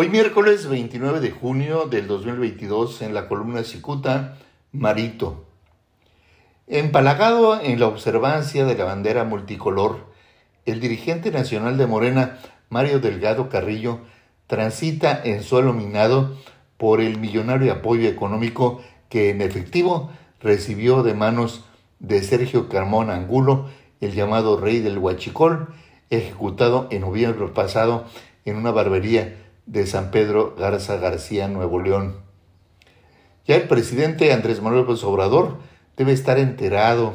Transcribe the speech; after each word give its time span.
Hoy 0.00 0.08
miércoles 0.08 0.66
29 0.66 1.20
de 1.20 1.30
junio 1.30 1.84
del 1.84 2.06
2022 2.06 3.02
en 3.02 3.12
la 3.12 3.28
columna 3.28 3.64
Cicuta, 3.64 4.38
Marito. 4.72 5.44
Empalagado 6.66 7.60
en 7.60 7.78
la 7.78 7.88
observancia 7.88 8.64
de 8.64 8.78
la 8.78 8.86
bandera 8.86 9.24
multicolor, 9.24 10.06
el 10.64 10.80
dirigente 10.80 11.30
nacional 11.30 11.76
de 11.76 11.86
Morena, 11.86 12.38
Mario 12.70 12.98
Delgado 13.00 13.50
Carrillo, 13.50 13.98
transita 14.46 15.20
en 15.22 15.42
suelo 15.42 15.74
minado 15.74 16.34
por 16.78 17.02
el 17.02 17.18
millonario 17.18 17.70
apoyo 17.70 18.08
económico 18.08 18.80
que 19.10 19.28
en 19.28 19.42
efectivo 19.42 20.10
recibió 20.40 21.02
de 21.02 21.12
manos 21.12 21.66
de 21.98 22.22
Sergio 22.22 22.70
Carmón 22.70 23.10
Angulo, 23.10 23.68
el 24.00 24.12
llamado 24.12 24.58
rey 24.58 24.80
del 24.80 24.96
Huachicol, 24.96 25.74
ejecutado 26.08 26.88
en 26.90 27.02
noviembre 27.02 27.48
pasado 27.48 28.06
en 28.46 28.56
una 28.56 28.70
barbería 28.70 29.36
de 29.70 29.86
San 29.86 30.10
Pedro 30.10 30.56
Garza 30.58 30.96
García, 30.96 31.46
Nuevo 31.46 31.80
León. 31.80 32.16
Ya 33.46 33.54
el 33.54 33.68
presidente 33.68 34.32
Andrés 34.32 34.60
Manuel 34.60 34.82
López 34.82 35.04
Obrador 35.04 35.58
debe 35.96 36.12
estar 36.12 36.38
enterado 36.38 37.14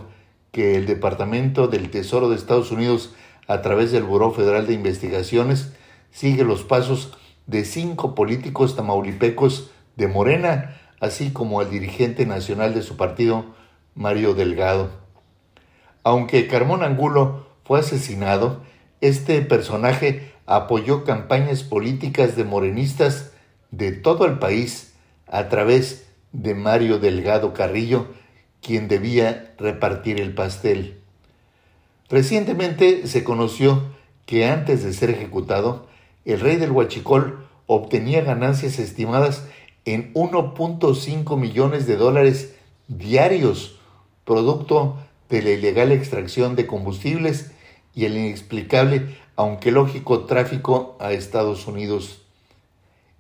que 0.54 0.76
el 0.78 0.86
Departamento 0.86 1.68
del 1.68 1.92
Tesoro 1.92 2.30
de 2.30 2.38
Estados 2.38 2.72
Unidos, 2.72 3.14
a 3.48 3.62
través 3.62 3.92
del 3.92 4.04
Buró 4.04 4.32
Federal 4.32 4.68
de 4.68 4.74
Investigaciones, 4.74 5.74
sigue 6.12 6.46
los 6.46 6.64
pasos 6.64 7.18
de 7.46 7.66
cinco 7.66 8.16
políticos 8.16 8.78
tamaulipecos 8.78 9.72
de 9.98 10.08
Morena, 10.08 10.78
así 11.02 11.32
como 11.32 11.60
al 11.60 11.70
dirigente 11.70 12.26
nacional 12.26 12.74
de 12.74 12.84
su 12.84 12.96
partido, 12.96 13.54
Mario 13.96 14.34
Delgado. 14.34 14.92
Aunque 16.04 16.48
Carmón 16.48 16.84
Angulo 16.84 17.48
fue 17.66 17.82
asesinado, 17.82 18.62
este 19.02 19.42
personaje 19.42 20.35
apoyó 20.46 21.04
campañas 21.04 21.64
políticas 21.64 22.36
de 22.36 22.44
morenistas 22.44 23.32
de 23.72 23.92
todo 23.92 24.26
el 24.26 24.40
país 24.40 24.94
a 25.28 25.50
través 25.50 26.08
de 26.32 26.54
Mario 26.54 27.00
Delgado 27.00 27.54
Carrillo, 27.54 28.08
quien 28.62 28.88
debía 28.88 29.54
repartir 29.58 30.20
el 30.20 30.34
pastel. 30.34 31.00
Recientemente 32.10 33.08
se 33.08 33.24
conoció 33.24 33.84
que 34.26 34.46
antes 34.46 34.84
de 34.84 34.94
ser 34.94 35.10
ejecutado, 35.10 35.88
el 36.26 36.40
rey 36.40 36.58
del 36.58 36.72
Huachicol 36.72 37.46
obtenía 37.68 38.22
ganancias 38.22 38.80
estimadas 38.80 39.46
en 39.86 40.14
1.5 40.14 41.38
millones 41.38 41.88
de 41.88 41.96
dólares 41.96 42.56
diarios, 42.88 43.80
producto 44.24 44.98
de 45.30 45.42
la 45.42 45.52
ilegal 45.52 45.92
extracción 45.92 46.56
de 46.56 46.68
combustibles 46.68 47.52
y 47.94 48.06
el 48.06 48.18
inexplicable, 48.18 49.18
aunque 49.36 49.72
lógico, 49.72 50.26
tráfico 50.26 50.96
a 51.00 51.12
Estados 51.12 51.68
Unidos. 51.68 52.22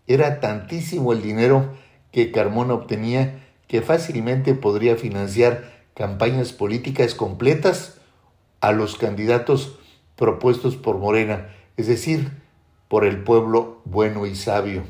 Era 0.07 0.39
tantísimo 0.39 1.13
el 1.13 1.21
dinero 1.21 1.73
que 2.11 2.31
Carmona 2.31 2.73
obtenía 2.73 3.43
que 3.67 3.81
fácilmente 3.81 4.53
podría 4.53 4.95
financiar 4.95 5.73
campañas 5.95 6.53
políticas 6.53 7.15
completas 7.15 7.97
a 8.61 8.71
los 8.71 8.95
candidatos 8.97 9.79
propuestos 10.15 10.75
por 10.75 10.97
Morena, 10.97 11.49
es 11.77 11.87
decir, 11.87 12.31
por 12.87 13.05
el 13.05 13.23
pueblo 13.23 13.81
bueno 13.85 14.25
y 14.25 14.35
sabio. 14.35 14.83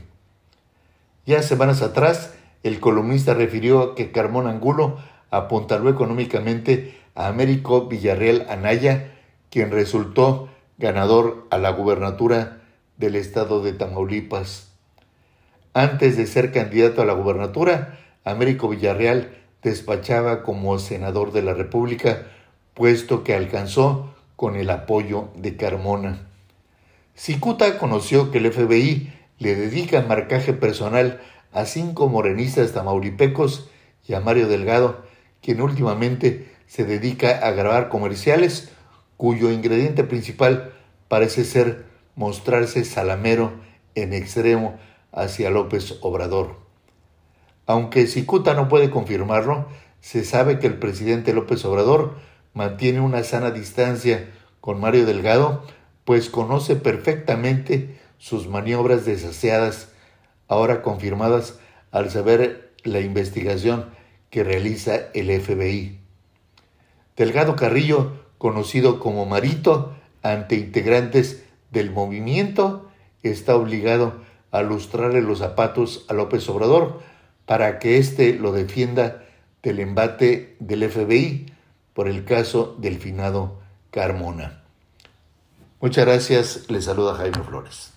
Ya 1.25 1.41
semanas 1.41 1.81
atrás, 1.81 2.35
el 2.63 2.79
columnista 2.79 3.33
refirió 3.33 3.95
que 3.95 4.11
Carmón 4.11 4.47
Angulo 4.47 4.97
apuntaló 5.31 5.89
económicamente 5.89 6.99
a 7.15 7.27
Américo 7.27 7.87
Villarreal 7.87 8.45
Anaya, 8.49 9.13
quien 9.49 9.71
resultó 9.71 10.49
ganador 10.77 11.47
a 11.51 11.57
la 11.57 11.71
gubernatura 11.71 12.61
del 12.97 13.15
estado 13.15 13.63
de 13.63 13.73
Tamaulipas. 13.73 14.71
Antes 15.73 16.17
de 16.17 16.27
ser 16.27 16.51
candidato 16.51 17.01
a 17.01 17.05
la 17.05 17.13
gubernatura, 17.13 17.99
Américo 18.23 18.69
Villarreal 18.69 19.37
despachaba 19.61 20.43
como 20.43 20.77
senador 20.79 21.31
de 21.31 21.41
la 21.41 21.53
República, 21.53 22.27
puesto 22.73 23.23
que 23.23 23.33
alcanzó 23.33 24.13
con 24.35 24.55
el 24.55 24.69
apoyo 24.69 25.29
de 25.35 25.57
Carmona. 25.57 26.27
Cicuta 27.15 27.77
conoció 27.77 28.31
que 28.31 28.39
el 28.39 28.51
FBI 28.51 29.13
le 29.39 29.55
dedica 29.55 30.01
marcaje 30.01 30.53
personal 30.53 31.21
a 31.51 31.65
cinco 31.65 32.09
morenistas 32.09 32.73
tamaulipecos 32.73 33.69
y 34.07 34.13
a 34.13 34.19
Mario 34.19 34.47
Delgado, 34.47 35.05
quien 35.41 35.61
últimamente 35.61 36.51
se 36.67 36.83
dedica 36.83 37.39
a 37.47 37.51
grabar 37.51 37.89
comerciales 37.89 38.71
cuyo 39.17 39.51
ingrediente 39.51 40.03
principal 40.03 40.73
parece 41.07 41.43
ser 41.43 41.85
mostrarse 42.15 42.85
salamero 42.85 43.53
en 43.95 44.13
extremo 44.13 44.77
hacia 45.11 45.49
López 45.49 45.97
Obrador. 46.01 46.57
Aunque 47.65 48.07
Cicuta 48.07 48.53
no 48.53 48.67
puede 48.67 48.89
confirmarlo, 48.89 49.67
se 50.01 50.23
sabe 50.23 50.59
que 50.59 50.67
el 50.67 50.77
presidente 50.77 51.33
López 51.33 51.65
Obrador 51.65 52.15
mantiene 52.53 52.99
una 52.99 53.23
sana 53.23 53.51
distancia 53.51 54.29
con 54.61 54.79
Mario 54.79 55.05
Delgado, 55.05 55.63
pues 56.03 56.29
conoce 56.29 56.75
perfectamente 56.75 57.99
sus 58.17 58.47
maniobras 58.47 59.05
desaseadas, 59.05 59.89
ahora 60.47 60.81
confirmadas 60.81 61.59
al 61.91 62.11
saber 62.11 62.73
la 62.83 62.99
investigación 62.99 63.89
que 64.29 64.43
realiza 64.43 64.95
el 65.13 65.29
FBI. 65.41 65.99
Delgado 67.15 67.55
Carrillo 67.55 68.24
conocido 68.45 68.99
como 68.99 69.25
Marito, 69.25 69.95
ante 70.21 70.53
integrantes 70.53 71.43
del 71.71 71.89
movimiento, 71.89 72.87
está 73.23 73.55
obligado 73.55 74.21
a 74.51 74.61
lustrarle 74.61 75.23
los 75.23 75.39
zapatos 75.39 76.05
a 76.09 76.13
López 76.13 76.47
Obrador 76.47 77.01
para 77.47 77.79
que 77.79 77.97
éste 77.97 78.35
lo 78.35 78.51
defienda 78.51 79.25
del 79.63 79.79
embate 79.79 80.57
del 80.59 80.87
FBI 80.87 81.47
por 81.95 82.07
el 82.07 82.23
caso 82.23 82.75
del 82.77 82.99
finado 82.99 83.61
Carmona. 83.89 84.61
Muchas 85.81 86.05
gracias, 86.05 86.69
le 86.69 86.83
saluda 86.83 87.15
Jaime 87.15 87.41
Flores. 87.41 87.93